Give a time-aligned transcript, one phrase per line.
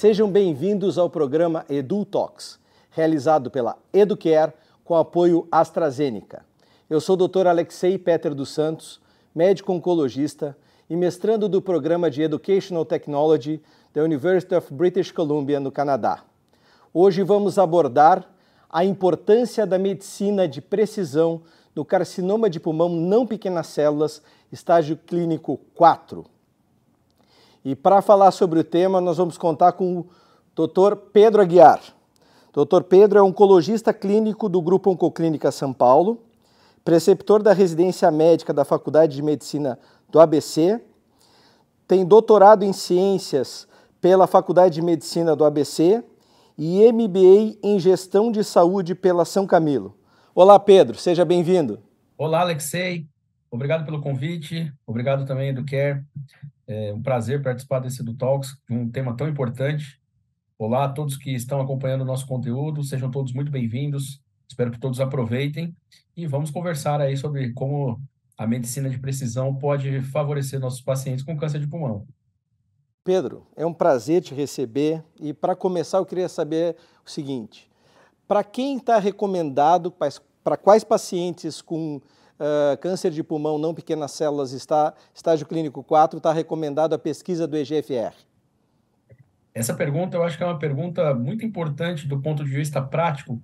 [0.00, 2.56] Sejam bem-vindos ao programa Edu Talks,
[2.88, 4.52] realizado pela Educare
[4.84, 6.44] com apoio AstraZeneca.
[6.88, 7.48] Eu sou o Dr.
[7.48, 9.00] Alexei Peter dos Santos,
[9.34, 10.56] médico oncologista
[10.88, 13.60] e mestrando do programa de Educational Technology
[13.92, 16.22] da University of British Columbia, no Canadá.
[16.94, 18.24] Hoje vamos abordar
[18.70, 21.42] a importância da medicina de precisão
[21.74, 26.37] no carcinoma de pulmão não pequenas células, estágio clínico 4.
[27.64, 30.06] E para falar sobre o tema, nós vamos contar com o
[30.54, 30.96] Dr.
[31.12, 31.80] Pedro Aguiar.
[32.52, 32.82] Dr.
[32.82, 36.22] Pedro é oncologista clínico do Grupo Oncoclínica São Paulo,
[36.84, 40.80] preceptor da residência médica da Faculdade de Medicina do ABC,
[41.86, 43.66] tem doutorado em ciências
[44.00, 46.02] pela Faculdade de Medicina do ABC
[46.56, 49.94] e MBA em Gestão de Saúde pela São Camilo.
[50.34, 51.80] Olá, Pedro, seja bem-vindo.
[52.16, 53.06] Olá, Alexei.
[53.50, 54.72] Obrigado pelo convite.
[54.86, 56.04] Obrigado também, Educare.
[56.66, 59.98] É um prazer participar desse do Talks, um tema tão importante.
[60.58, 64.20] Olá a todos que estão acompanhando o nosso conteúdo, sejam todos muito bem-vindos.
[64.46, 65.74] Espero que todos aproveitem
[66.16, 68.00] e vamos conversar aí sobre como
[68.36, 72.06] a medicina de precisão pode favorecer nossos pacientes com câncer de pulmão.
[73.02, 77.70] Pedro, é um prazer te receber e para começar eu queria saber o seguinte:
[78.26, 82.00] para quem está recomendado, para quais pacientes com
[82.38, 87.46] uh, câncer de pulmão não pequenas células está estágio clínico 4 está recomendado a pesquisa
[87.46, 88.14] do EGFR?
[89.54, 93.42] Essa pergunta eu acho que é uma pergunta muito importante do ponto de vista prático,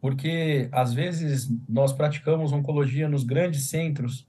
[0.00, 4.26] porque às vezes nós praticamos oncologia nos grandes centros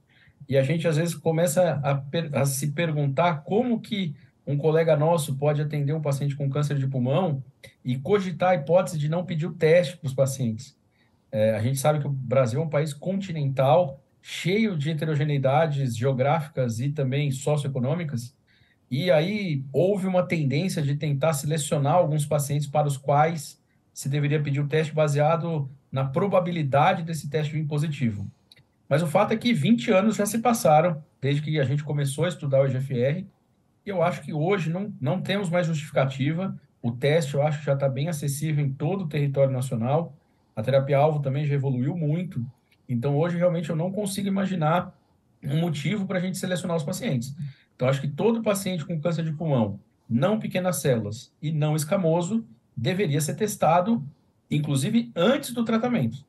[0.48, 4.14] e a gente às vezes começa a, a se perguntar como que
[4.46, 7.42] um colega nosso pode atender um paciente com câncer de pulmão
[7.84, 10.76] e cogitar a hipótese de não pedir o teste para os pacientes.
[11.32, 16.80] É, a gente sabe que o Brasil é um país continental cheio de heterogeneidades geográficas
[16.80, 18.34] e também socioeconômicas,
[18.90, 24.42] e aí houve uma tendência de tentar selecionar alguns pacientes para os quais se deveria
[24.42, 28.26] pedir o teste baseado na probabilidade desse teste vir positivo.
[28.88, 32.24] Mas o fato é que 20 anos já se passaram desde que a gente começou
[32.24, 33.26] a estudar o EGFR,
[33.84, 36.58] e eu acho que hoje não, não temos mais justificativa.
[36.80, 40.16] O teste eu acho já está bem acessível em todo o território nacional.
[40.56, 42.42] A terapia-alvo também já evoluiu muito.
[42.88, 44.92] Então, hoje, realmente, eu não consigo imaginar
[45.42, 47.34] um motivo para a gente selecionar os pacientes.
[47.74, 52.44] Então, acho que todo paciente com câncer de pulmão, não pequenas células e não escamoso,
[52.76, 54.04] deveria ser testado,
[54.50, 56.24] inclusive antes do tratamento.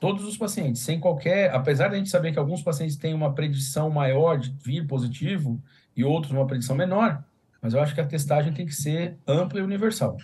[0.00, 1.52] Todos os pacientes, sem qualquer.
[1.52, 5.60] Apesar de a gente saber que alguns pacientes têm uma predição maior de vir positivo
[5.96, 7.24] e outros uma predição menor,
[7.60, 10.16] mas eu acho que a testagem tem que ser ampla e universal.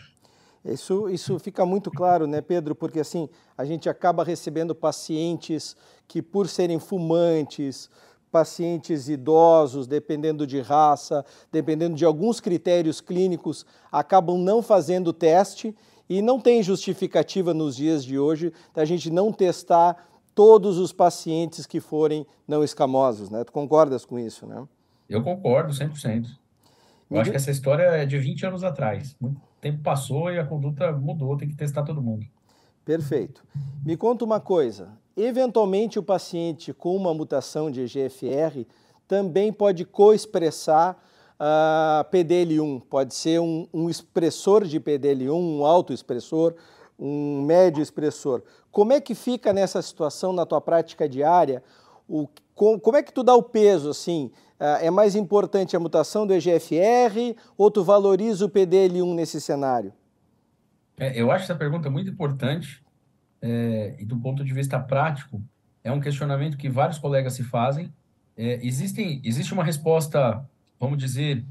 [0.64, 2.74] Isso, isso fica muito claro, né, Pedro?
[2.74, 5.76] Porque assim, a gente acaba recebendo pacientes
[6.08, 7.90] que, por serem fumantes,
[8.32, 15.76] pacientes idosos, dependendo de raça, dependendo de alguns critérios clínicos, acabam não fazendo teste
[16.08, 21.66] e não tem justificativa nos dias de hoje da gente não testar todos os pacientes
[21.66, 23.44] que forem não escamosos, né?
[23.44, 24.66] Tu concordas com isso, né?
[25.08, 26.26] Eu concordo 100%.
[27.10, 29.14] Eu acho que essa história é de 20 anos atrás.
[29.20, 32.26] Muito tempo passou e a conduta mudou, tem que testar todo mundo.
[32.84, 33.42] Perfeito.
[33.82, 38.66] Me conta uma coisa: eventualmente o paciente com uma mutação de EGFR
[39.08, 40.96] também pode co-expressar
[41.38, 46.54] a uh, PDL1, pode ser um, um expressor de PDL1, um autoexpressor,
[46.98, 48.42] um médio expressor.
[48.70, 51.62] Como é que fica nessa situação na tua prática diária?
[52.08, 54.30] O, com, como é que tu dá o peso assim?
[54.58, 59.92] Ah, é mais importante a mutação do EGFR ou tu valoriza o PDL1 nesse cenário?
[60.96, 62.82] É, eu acho essa pergunta muito importante
[63.42, 65.42] é, e do ponto de vista prático
[65.82, 67.92] é um questionamento que vários colegas se fazem.
[68.36, 70.42] É, existem, existe uma resposta,
[70.80, 71.44] vamos dizer,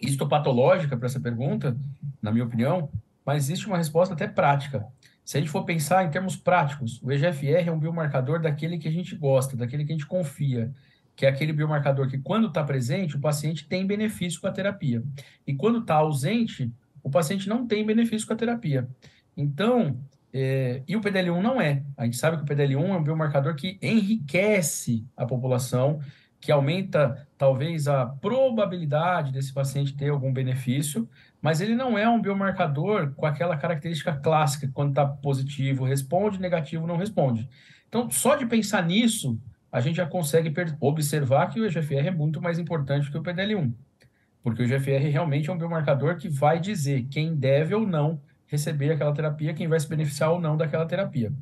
[0.00, 1.76] histopatológica para essa pergunta,
[2.20, 2.88] na minha opinião,
[3.26, 4.86] mas existe uma resposta até prática.
[5.24, 8.88] Se a gente for pensar em termos práticos, o EGFR é um biomarcador daquele que
[8.88, 10.72] a gente gosta, daquele que a gente confia
[11.14, 15.02] que é aquele biomarcador que, quando está presente, o paciente tem benefício com a terapia.
[15.46, 16.72] E quando está ausente,
[17.02, 18.88] o paciente não tem benefício com a terapia.
[19.36, 19.98] Então,
[20.32, 21.82] é, e o PDL1 não é.
[21.96, 26.00] A gente sabe que o PDL1 é um biomarcador que enriquece a população,
[26.42, 31.08] que aumenta talvez a probabilidade desse paciente ter algum benefício,
[31.40, 36.84] mas ele não é um biomarcador com aquela característica clássica, quando está positivo, responde, negativo,
[36.84, 37.48] não responde.
[37.88, 39.38] Então, só de pensar nisso,
[39.70, 43.72] a gente já consegue observar que o EGFR é muito mais importante que o PDL1,
[44.42, 48.90] porque o EGFR realmente é um biomarcador que vai dizer quem deve ou não receber
[48.90, 51.32] aquela terapia, quem vai se beneficiar ou não daquela terapia.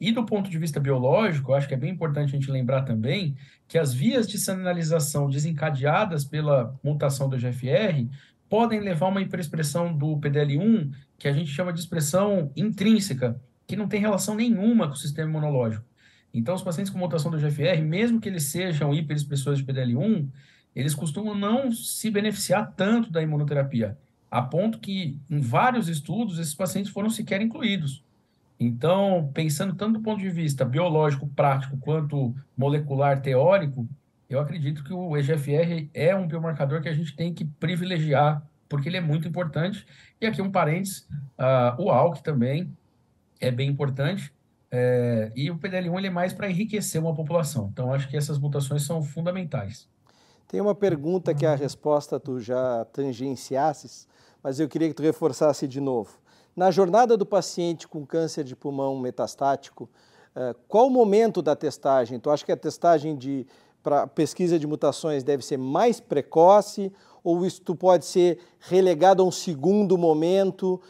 [0.00, 3.36] E do ponto de vista biológico, acho que é bem importante a gente lembrar também
[3.68, 8.06] que as vias de sinalização desencadeadas pela mutação do EGFR
[8.48, 13.76] podem levar a uma hiperexpressão do PDL1, que a gente chama de expressão intrínseca, que
[13.76, 15.84] não tem relação nenhuma com o sistema imunológico.
[16.32, 20.28] Então, os pacientes com mutação do GFR, mesmo que eles sejam hiperexpressores de PDL1,
[20.74, 23.96] eles costumam não se beneficiar tanto da imunoterapia,
[24.30, 28.02] a ponto que, em vários estudos, esses pacientes foram sequer incluídos.
[28.58, 33.88] Então, pensando tanto do ponto de vista biológico, prático, quanto molecular, teórico,
[34.28, 38.88] eu acredito que o EGFR é um biomarcador que a gente tem que privilegiar, porque
[38.88, 39.86] ele é muito importante.
[40.20, 41.00] E aqui um parênteses,
[41.38, 42.72] uh, o ALK também
[43.40, 44.32] é bem importante,
[44.76, 47.68] é, e o PDL1 ele é mais para enriquecer uma população.
[47.72, 49.88] Então, acho que essas mutações são fundamentais.
[50.48, 54.08] Tem uma pergunta que a resposta tu já tangenciasses,
[54.42, 56.18] mas eu queria que tu reforçasse de novo.
[56.56, 59.88] Na jornada do paciente com câncer de pulmão metastático,
[60.36, 62.20] uh, qual o momento da testagem?
[62.20, 63.46] Tu acha que a testagem de
[63.84, 66.90] para pesquisa de mutações deve ser mais precoce
[67.22, 70.80] ou isso pode ser relegado a um segundo momento,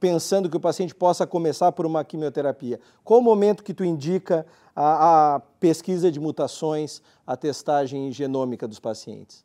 [0.00, 2.80] pensando que o paciente possa começar por uma quimioterapia?
[3.04, 8.80] Qual o momento que tu indica a, a pesquisa de mutações, a testagem genômica dos
[8.80, 9.44] pacientes?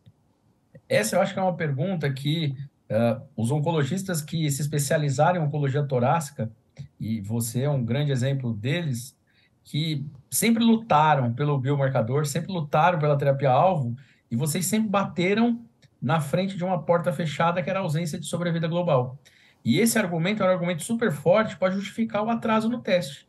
[0.87, 2.55] Essa eu acho que é uma pergunta que
[2.89, 6.51] uh, os oncologistas que se especializaram em oncologia torácica,
[6.99, 9.17] e você é um grande exemplo deles,
[9.63, 13.95] que sempre lutaram pelo biomarcador, sempre lutaram pela terapia-alvo,
[14.29, 15.63] e vocês sempre bateram
[16.01, 19.17] na frente de uma porta fechada que era a ausência de sobrevida global.
[19.63, 23.25] E esse argumento é um argumento super forte para justificar o atraso no teste.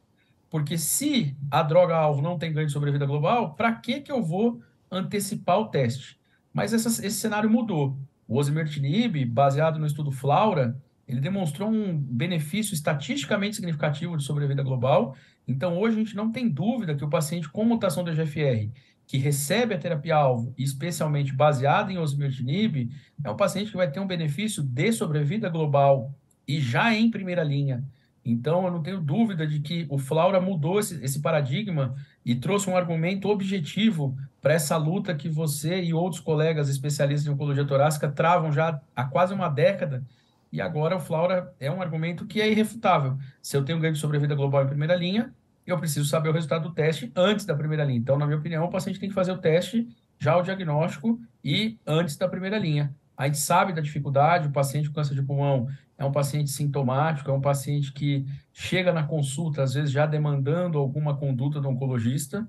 [0.51, 4.61] Porque se a droga-alvo não tem ganho de sobrevida global, para que, que eu vou
[4.91, 6.19] antecipar o teste?
[6.53, 7.97] Mas essa, esse cenário mudou.
[8.27, 10.77] O osimertinib, baseado no estudo Flaura,
[11.07, 15.15] ele demonstrou um benefício estatisticamente significativo de sobrevida global.
[15.47, 18.71] Então, hoje a gente não tem dúvida que o paciente com mutação do EGFR,
[19.07, 22.91] que recebe a terapia-alvo, especialmente baseada em osimertinib,
[23.23, 26.15] é um paciente que vai ter um benefício de sobrevida global
[26.49, 27.85] e já em primeira linha.
[28.25, 31.95] Então, eu não tenho dúvida de que o Flaura mudou esse, esse paradigma
[32.25, 37.31] e trouxe um argumento objetivo para essa luta que você e outros colegas especialistas em
[37.31, 40.05] oncologia torácica travam já há quase uma década.
[40.53, 43.17] E agora o Flaura é um argumento que é irrefutável.
[43.41, 45.35] Se eu tenho ganho de sobrevida global em primeira linha,
[45.67, 47.99] eu preciso saber o resultado do teste antes da primeira linha.
[47.99, 49.89] Então, na minha opinião, o paciente tem que fazer o teste,
[50.19, 52.95] já o diagnóstico e antes da primeira linha.
[53.17, 57.31] A gente sabe da dificuldade, o paciente com câncer de pulmão é um paciente sintomático,
[57.31, 62.47] é um paciente que chega na consulta, às vezes já demandando alguma conduta do oncologista,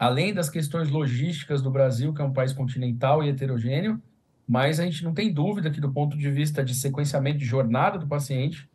[0.00, 4.00] além das questões logísticas do Brasil, que é um país continental e heterogêneo,
[4.48, 7.98] mas a gente não tem dúvida que, do ponto de vista de sequenciamento de jornada
[7.98, 8.66] do paciente,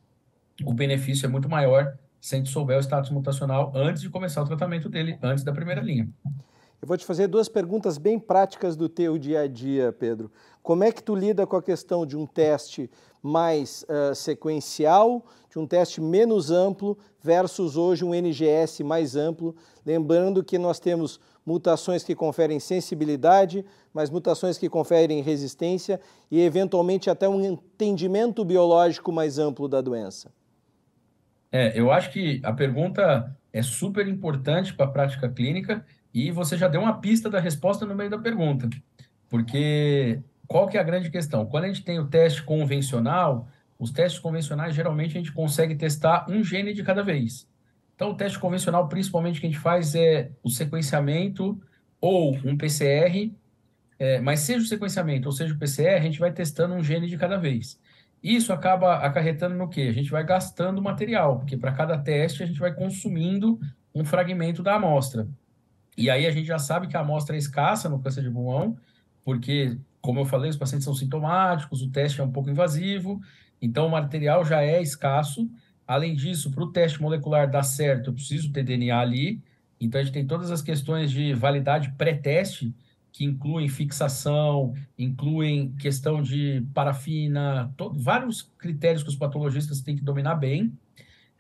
[0.64, 4.44] o benefício é muito maior se a gente souber o status mutacional antes de começar
[4.44, 6.08] o tratamento dele, antes da primeira linha.
[6.80, 10.32] Eu vou te fazer duas perguntas bem práticas do teu dia a dia, Pedro.
[10.62, 12.88] Como é que tu lida com a questão de um teste
[13.22, 15.26] mais uh, sequencial,
[15.56, 19.56] de um teste menos amplo versus hoje um NGS mais amplo,
[19.86, 23.64] lembrando que nós temos mutações que conferem sensibilidade,
[23.94, 25.98] mas mutações que conferem resistência
[26.30, 30.30] e eventualmente até um entendimento biológico mais amplo da doença.
[31.50, 36.58] É, eu acho que a pergunta é super importante para a prática clínica e você
[36.58, 38.70] já deu uma pista da resposta no meio da pergunta.
[39.30, 41.46] Porque qual que é a grande questão?
[41.46, 46.26] Quando a gente tem o teste convencional, os testes convencionais geralmente a gente consegue testar
[46.30, 47.48] um gene de cada vez.
[47.96, 51.60] Então, o teste convencional, principalmente, que a gente faz é o sequenciamento
[52.02, 53.34] ou um PCR,
[53.98, 57.08] é, mas seja o sequenciamento ou seja o PCR, a gente vai testando um gene
[57.08, 57.80] de cada vez.
[58.22, 59.82] Isso acaba acarretando no quê?
[59.82, 63.60] A gente vai gastando material, porque para cada teste a gente vai consumindo
[63.94, 65.28] um fragmento da amostra.
[65.98, 68.78] E aí a gente já sabe que a amostra é escassa no câncer de pulmão,
[69.24, 73.22] porque, como eu falei, os pacientes são sintomáticos, o teste é um pouco invasivo,
[73.62, 75.50] então o material já é escasso.
[75.88, 79.42] Além disso, para o teste molecular dar certo, eu preciso ter DNA ali.
[79.80, 82.74] Então a gente tem todas as questões de validade pré-teste,
[83.12, 90.36] que incluem fixação, incluem questão de parafina, vários critérios que os patologistas têm que dominar
[90.36, 90.78] bem.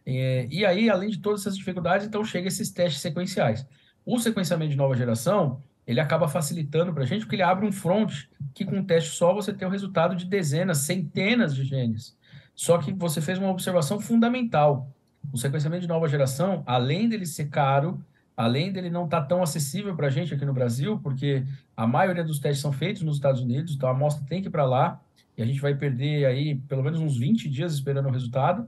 [0.05, 3.67] É, e aí, além de todas essas dificuldades, então chega esses testes sequenciais.
[4.05, 7.71] O sequenciamento de nova geração, ele acaba facilitando para a gente, porque ele abre um
[7.71, 8.11] front
[8.53, 12.17] que com um teste só você tem o resultado de dezenas, centenas de genes.
[12.55, 14.89] Só que você fez uma observação fundamental.
[15.31, 18.03] O sequenciamento de nova geração, além dele ser caro,
[18.35, 21.85] além dele não estar tá tão acessível para a gente aqui no Brasil, porque a
[21.85, 24.65] maioria dos testes são feitos nos Estados Unidos, então a amostra tem que ir para
[24.65, 25.01] lá,
[25.37, 28.67] e a gente vai perder aí pelo menos uns 20 dias esperando o resultado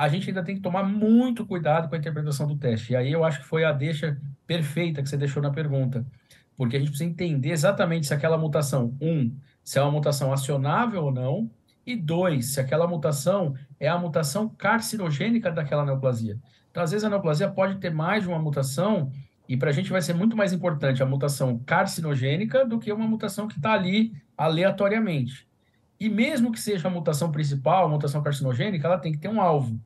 [0.00, 2.94] a gente ainda tem que tomar muito cuidado com a interpretação do teste.
[2.94, 6.06] E aí eu acho que foi a deixa perfeita que você deixou na pergunta.
[6.60, 11.04] Porque a gente precisa entender exatamente se aquela mutação, um, se é uma mutação acionável
[11.04, 11.50] ou não,
[11.86, 16.38] e dois, se aquela mutação é a mutação carcinogênica daquela neoplasia.
[16.70, 19.10] Então, às vezes, a neoplasia pode ter mais de uma mutação,
[19.48, 23.08] e para a gente vai ser muito mais importante a mutação carcinogênica do que uma
[23.08, 25.48] mutação que está ali aleatoriamente.
[25.98, 29.40] E mesmo que seja a mutação principal, a mutação carcinogênica, ela tem que ter um
[29.40, 29.80] alvo.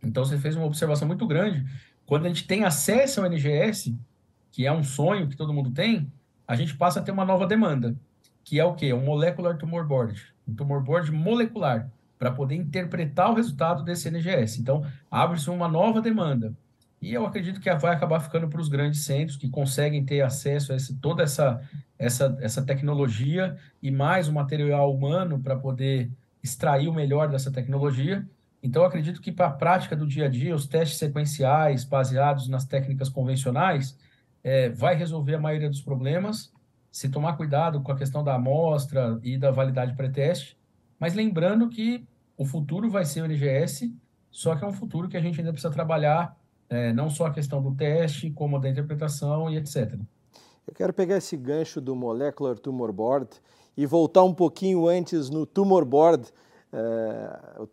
[0.00, 1.66] Então, você fez uma observação muito grande.
[2.06, 3.98] Quando a gente tem acesso ao NGS,
[4.52, 6.12] que é um sonho que todo mundo tem,
[6.46, 7.96] a gente passa a ter uma nova demanda,
[8.44, 8.92] que é o quê?
[8.92, 14.60] Um Molecular Tumor Board, um tumor board molecular, para poder interpretar o resultado desse NGS.
[14.60, 16.54] Então, abre-se uma nova demanda.
[17.00, 20.72] E eu acredito que vai acabar ficando para os grandes centros que conseguem ter acesso
[20.72, 21.60] a esse, toda essa,
[21.98, 28.24] essa, essa tecnologia e mais o material humano para poder extrair o melhor dessa tecnologia.
[28.62, 32.64] Então, acredito que para a prática do dia a dia, os testes sequenciais baseados nas
[32.64, 33.98] técnicas convencionais
[34.42, 36.52] é, vai resolver a maioria dos problemas,
[36.90, 40.58] se tomar cuidado com a questão da amostra e da validade pré-teste,
[40.98, 42.06] mas lembrando que
[42.36, 43.94] o futuro vai ser o NGS,
[44.30, 46.36] só que é um futuro que a gente ainda precisa trabalhar,
[46.68, 49.94] é, não só a questão do teste, como da interpretação e etc.
[50.66, 53.28] Eu quero pegar esse gancho do Molecular Tumor Board
[53.76, 56.28] e voltar um pouquinho antes no Tumor Board,
[56.72, 57.66] é, o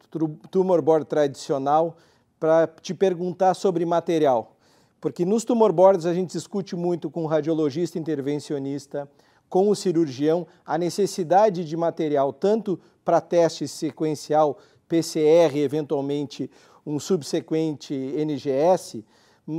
[0.49, 1.97] Tumor Board tradicional,
[2.39, 4.55] para te perguntar sobre material.
[4.99, 9.09] Porque nos tumor boards a gente discute muito com o radiologista intervencionista,
[9.47, 16.49] com o cirurgião, a necessidade de material tanto para teste sequencial, PCR, eventualmente
[16.85, 19.03] um subsequente NGS,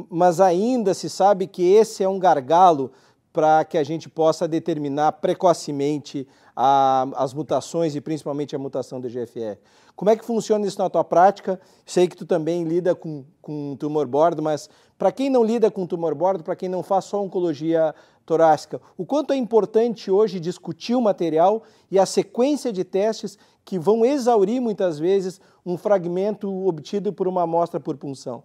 [0.08, 2.92] mas ainda se sabe que esse é um gargalo
[3.32, 9.08] para que a gente possa determinar precocemente a, as mutações e principalmente a mutação do
[9.08, 9.58] GFR.
[9.94, 11.60] Como é que funciona isso na tua prática?
[11.86, 15.84] Sei que tu também lida com, com tumor board, mas para quem não lida com
[15.84, 17.92] tumor board, para quem não faz só oncologia
[18.24, 23.76] torácica, o quanto é importante hoje discutir o material e a sequência de testes que
[23.76, 28.44] vão exaurir muitas vezes um fragmento obtido por uma amostra por punção?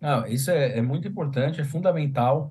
[0.00, 2.50] Não, isso é, é muito importante, é fundamental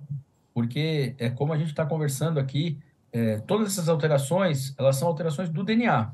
[0.54, 2.78] porque é como a gente está conversando aqui,
[3.12, 6.12] é, todas essas alterações, elas são alterações do DNA.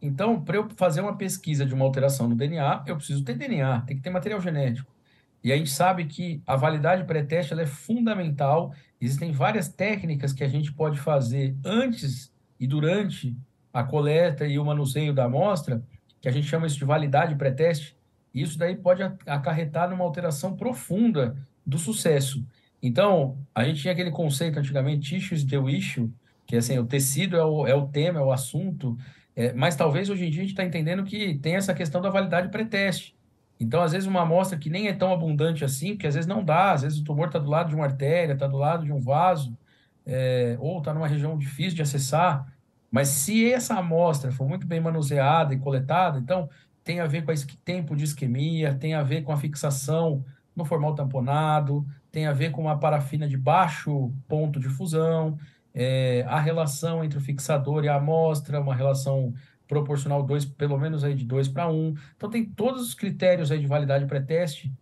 [0.00, 3.80] Então, para eu fazer uma pesquisa de uma alteração no DNA, eu preciso ter DNA,
[3.82, 4.94] tem que ter material genético.
[5.42, 8.74] E a gente sabe que a validade pré-teste é fundamental.
[9.00, 13.36] Existem várias técnicas que a gente pode fazer antes e durante
[13.72, 15.82] a coleta e o manuseio da amostra,
[16.20, 17.96] que a gente chama isso de validade pré-teste.
[18.34, 22.44] Isso daí pode acarretar numa alteração profunda do sucesso.
[22.82, 26.12] Então, a gente tinha aquele conceito antigamente, tissues the issue,
[26.46, 28.96] que assim, o tecido é o, é o tema, é o assunto,
[29.36, 32.08] é, mas talvez hoje em dia a gente está entendendo que tem essa questão da
[32.10, 33.14] validade pré-teste.
[33.60, 36.44] Então, às vezes, uma amostra que nem é tão abundante assim, porque às vezes não
[36.44, 38.92] dá, às vezes o tumor está do lado de uma artéria, está do lado de
[38.92, 39.56] um vaso,
[40.04, 42.52] é, ou está numa região difícil de acessar,
[42.90, 46.48] mas se essa amostra for muito bem manuseada e coletada, então
[46.84, 50.24] tem a ver com esse tempo de isquemia, tem a ver com a fixação
[50.54, 55.38] no formal tamponado, tem a ver com uma parafina de baixo ponto de fusão,
[55.76, 59.34] é, a relação entre o fixador e a amostra, uma relação
[59.68, 61.74] proporcional dois, pelo menos aí de 2 para 1.
[61.74, 61.94] Um.
[62.16, 64.72] Então tem todos os critérios aí de validade pré-teste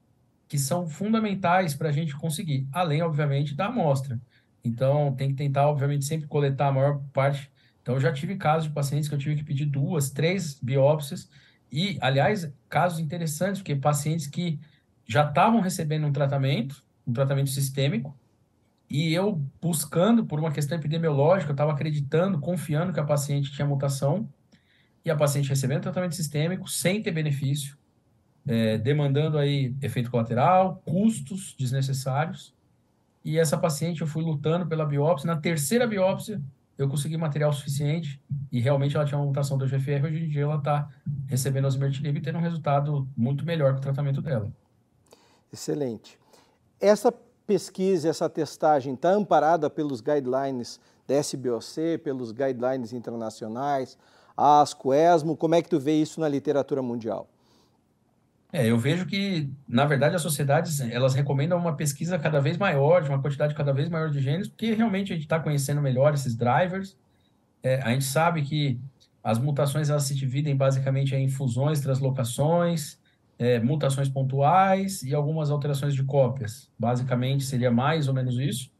[0.46, 4.20] que são fundamentais para a gente conseguir, além, obviamente, da amostra.
[4.62, 7.50] Então tem que tentar, obviamente, sempre coletar a maior parte.
[7.82, 11.28] Então eu já tive casos de pacientes que eu tive que pedir duas, três biópsias,
[11.72, 14.60] e, aliás, casos interessantes, porque pacientes que
[15.08, 18.16] já estavam recebendo um tratamento, um tratamento sistêmico,
[18.96, 23.66] e eu buscando por uma questão epidemiológica, eu estava acreditando, confiando que a paciente tinha
[23.66, 24.28] mutação,
[25.04, 27.76] e a paciente recebendo tratamento sistêmico sem ter benefício,
[28.46, 32.54] é, demandando aí efeito colateral, custos desnecessários.
[33.24, 35.26] E essa paciente eu fui lutando pela biópsia.
[35.26, 36.40] Na terceira biópsia,
[36.78, 38.22] eu consegui material suficiente
[38.52, 40.04] e realmente ela tinha uma mutação do GFR.
[40.04, 40.88] Hoje em dia ela está
[41.26, 44.52] recebendo osimertinib e tendo um resultado muito melhor que o tratamento dela.
[45.52, 46.16] Excelente.
[46.80, 47.12] Essa
[47.46, 53.98] pesquisa, essa testagem está amparada pelos guidelines da SBOC, pelos guidelines internacionais,
[54.36, 57.28] ASCO, ESMO, como é que tu vê isso na literatura mundial?
[58.52, 63.02] É, eu vejo que, na verdade, as sociedades, elas recomendam uma pesquisa cada vez maior,
[63.02, 66.14] de uma quantidade cada vez maior de genes, porque realmente a gente está conhecendo melhor
[66.14, 66.96] esses drivers.
[67.62, 68.80] É, a gente sabe que
[69.24, 72.96] as mutações, elas se dividem basicamente em fusões, translocações,
[73.38, 76.70] é, mutações pontuais e algumas alterações de cópias.
[76.78, 78.70] Basicamente, seria mais ou menos isso.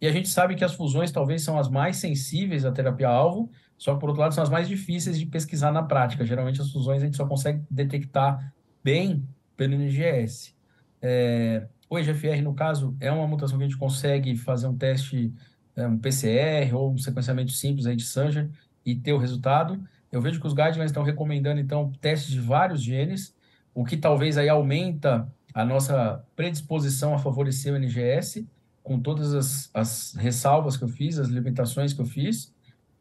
[0.00, 3.94] E a gente sabe que as fusões talvez são as mais sensíveis à terapia-alvo, só
[3.94, 6.24] que, por outro lado, são as mais difíceis de pesquisar na prática.
[6.24, 9.24] Geralmente, as fusões a gente só consegue detectar bem
[9.56, 10.54] pelo NGS.
[11.00, 15.32] É, o EGFR, no caso, é uma mutação que a gente consegue fazer um teste,
[15.76, 18.50] é, um PCR ou um sequenciamento simples aí de Sanger
[18.84, 19.80] e ter o resultado.
[20.10, 23.34] eu vejo que os guidelines estão recomendando, então, testes de vários genes,
[23.74, 28.46] o que talvez aí aumenta a nossa predisposição a favorecer o NGS,
[28.82, 32.52] com todas as, as ressalvas que eu fiz, as limitações que eu fiz,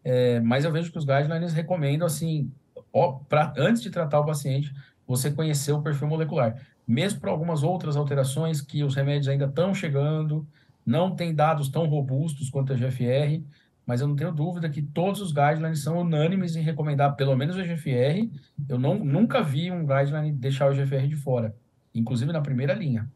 [0.04, 2.52] é, mas eu vejo que os guidelines recomendam, assim,
[2.94, 4.74] ó, pra, antes de tratar o paciente,
[5.08, 6.56] você conhecer o perfil molecular.
[6.88, 10.48] Mesmo para algumas outras alterações que os remédios ainda estão chegando,
[10.86, 13.44] não tem dados tão robustos quanto a GFR,
[13.86, 17.56] mas eu não tenho dúvida que todos os guidelines são unânimes em recomendar pelo menos
[17.56, 18.30] o GFR.
[18.70, 21.56] Eu não, nunca vi um guideline deixar o GFR de fora,
[21.94, 23.10] inclusive na primeira linha.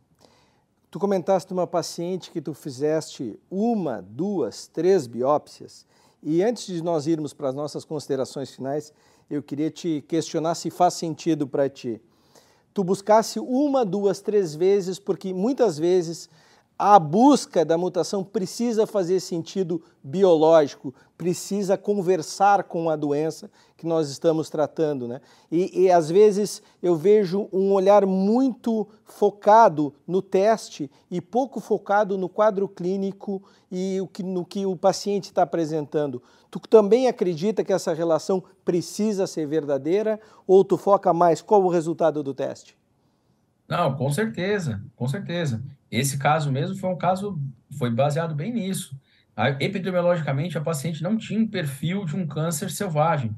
[0.89, 5.85] Tu comentaste uma paciente que tu fizeste uma, duas, três biópsias.
[6.23, 8.93] E antes de nós irmos para as nossas considerações finais,
[9.29, 12.01] eu queria te questionar se faz sentido para ti.
[12.73, 16.29] Tu buscasse uma, duas, três vezes, porque muitas vezes
[16.77, 24.09] a busca da mutação precisa fazer sentido biológico, precisa conversar com a doença que nós
[24.09, 25.07] estamos tratando.
[25.07, 25.21] Né?
[25.49, 32.17] E, e, às vezes eu vejo um olhar muito focado no teste e pouco focado
[32.17, 33.41] no quadro clínico
[33.71, 36.21] e o que, no que o paciente está apresentando.
[36.51, 41.69] Tu também acredita que essa relação precisa ser verdadeira ou tu foca mais qual o
[41.69, 42.77] resultado do teste?
[43.67, 45.61] Não, com certeza, com certeza.
[45.91, 47.39] Esse caso mesmo foi um caso,
[47.77, 48.97] foi baseado bem nisso.
[49.35, 53.35] A, epidemiologicamente, a paciente não tinha um perfil de um câncer selvagem,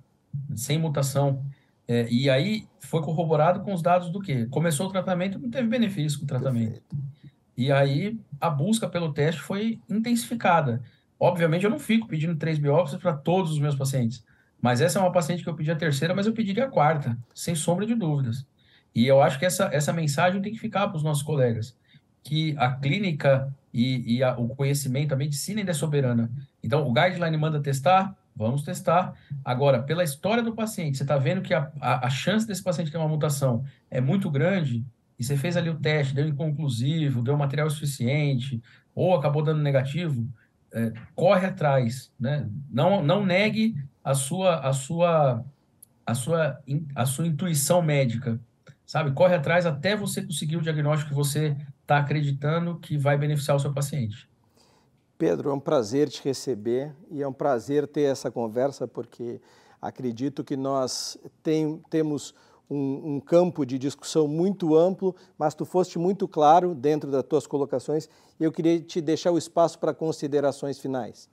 [0.55, 1.43] sem mutação.
[1.87, 4.45] É, e aí foi corroborado com os dados do quê?
[4.47, 6.81] Começou o tratamento, não teve benefício com o tratamento.
[7.55, 10.83] E aí a busca pelo teste foi intensificada.
[11.19, 14.23] Obviamente, eu não fico pedindo três biópsias para todos os meus pacientes.
[14.61, 17.17] Mas essa é uma paciente que eu pedi a terceira, mas eu pediria a quarta,
[17.33, 18.45] sem sombra de dúvidas.
[18.93, 21.75] E eu acho que essa, essa mensagem tem que ficar para os nossos colegas,
[22.27, 26.29] que a clínica e, e a, o conhecimento, a medicina ainda é soberana.
[26.61, 29.13] Então, o guideline manda testar, vamos testar.
[29.45, 32.91] Agora, pela história do paciente, você está vendo que a, a, a, chance desse paciente
[32.91, 34.85] ter uma mutação é muito grande,
[35.17, 38.61] e você fez ali o teste, deu inconclusivo, deu material suficiente,
[38.93, 40.27] ou acabou dando negativo,
[40.73, 42.45] é, corre atrás, né?
[42.69, 45.45] Não, não negue a sua, a sua,
[46.05, 46.61] a sua,
[46.93, 48.37] a sua intuição médica
[48.87, 49.11] sabe?
[49.11, 51.55] Corre atrás até você conseguir o diagnóstico que você
[51.87, 54.29] está acreditando que vai beneficiar o seu paciente.
[55.17, 59.39] Pedro, é um prazer te receber e é um prazer ter essa conversa, porque
[59.81, 62.35] acredito que nós tem, temos
[62.69, 67.47] um, um, campo de discussão muito amplo, mas tu foste muito claro dentro das tuas
[67.47, 71.29] colocações e eu queria te deixar o espaço para considerações finais.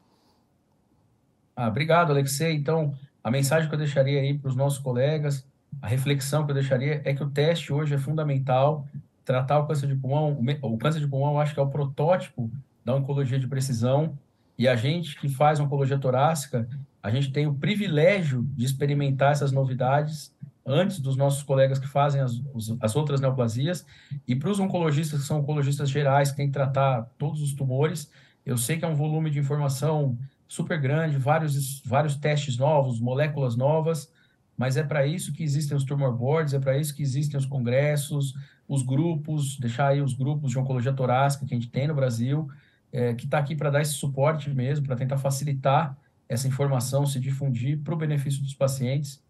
[1.57, 2.55] Ah, obrigado, Alexei.
[2.55, 5.45] Então, a mensagem que eu deixaria aí para os nossos colegas,
[5.83, 8.87] a reflexão que eu deixaria é que o teste hoje é fundamental.
[9.25, 12.51] Tratar o câncer de pulmão, o câncer de pulmão, eu acho que é o protótipo
[12.85, 14.19] da oncologia de precisão.
[14.59, 16.69] E a gente que faz oncologia torácica,
[17.03, 20.35] a gente tem o privilégio de experimentar essas novidades
[20.67, 22.41] antes dos nossos colegas que fazem as,
[22.81, 23.85] as outras neoplasias.
[24.27, 28.11] E para os oncologistas, que são oncologistas gerais, que têm que tratar todos os tumores,
[28.47, 33.57] eu sei que é um volume de informação super grande, vários, vários testes novos, moléculas
[33.57, 34.13] novas,
[34.57, 37.47] mas é para isso que existem os tumor boards, é para isso que existem os
[37.47, 38.35] congressos,
[38.69, 42.49] os grupos, deixar aí os grupos de oncologia torácica que a gente tem no Brasil,
[42.93, 45.97] é, que está aqui para dar esse suporte mesmo, para tentar facilitar
[46.29, 49.23] essa informação se difundir para o benefício dos pacientes,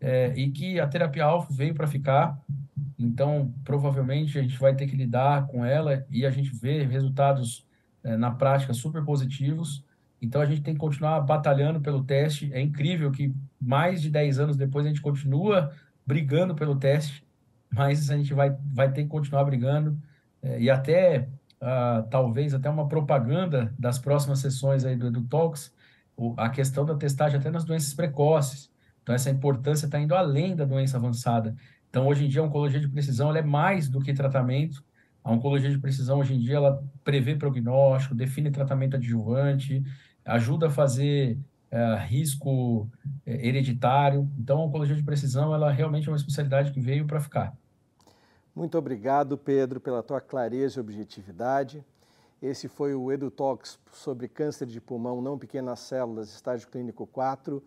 [0.00, 2.40] é, e que a terapia alfa veio para ficar,
[2.98, 7.66] então provavelmente a gente vai ter que lidar com ela e a gente vê resultados
[8.02, 9.84] é, na prática super positivos,
[10.20, 12.52] então a gente tem que continuar batalhando pelo teste.
[12.52, 15.72] É incrível que mais de 10 anos depois a gente continua
[16.04, 17.24] brigando pelo teste,
[17.70, 19.96] mas a gente vai, vai ter que continuar brigando.
[20.42, 21.28] É, e até,
[21.60, 25.72] uh, talvez, até uma propaganda das próximas sessões aí do EduTalks,
[26.36, 28.70] a questão da testagem até nas doenças precoces.
[29.02, 31.54] Então essa importância está indo além da doença avançada.
[31.88, 34.82] Então hoje em dia a oncologia de precisão é mais do que tratamento.
[35.22, 39.82] A oncologia de precisão hoje em dia ela prevê prognóstico, define tratamento adjuvante,
[40.28, 41.38] ajuda a fazer
[41.70, 42.88] é, risco
[43.26, 44.30] é, hereditário.
[44.38, 47.56] Então, a oncologia de precisão, ela realmente é uma especialidade que veio para ficar.
[48.54, 51.84] Muito obrigado, Pedro, pela tua clareza e objetividade.
[52.40, 57.62] Esse foi o EduTalks sobre câncer de pulmão não pequenas células, estágio clínico 4,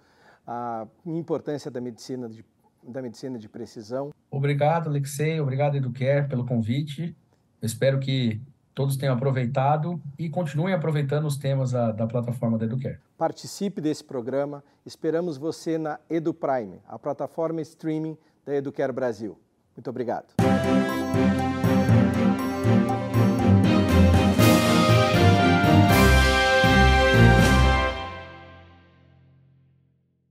[0.48, 2.44] a importância da medicina de,
[2.84, 4.12] da medicina de precisão.
[4.30, 7.16] Obrigado, Alexei, obrigado, Educare, pelo convite.
[7.62, 8.42] Eu espero que
[8.82, 12.98] todos tenham aproveitado e continuem aproveitando os temas da, da plataforma da Educare.
[13.16, 14.64] Participe desse programa.
[14.84, 19.38] Esperamos você na EduPrime, a plataforma streaming da Educare Brasil.
[19.78, 20.34] Muito obrigado.